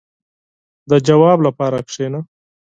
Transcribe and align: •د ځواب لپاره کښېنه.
•د 0.89 0.91
ځواب 1.07 1.39
لپاره 1.47 1.77
کښېنه. 1.87 2.19